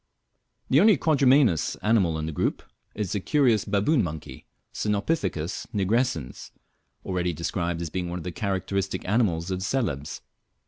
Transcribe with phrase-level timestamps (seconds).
[0.71, 2.63] The only quadrumanous animal in the group
[2.95, 6.49] is the curious baboon monkey, Cynopithecus nigrescens,
[7.05, 10.21] already described as being one of the characteristic animals of Celebes.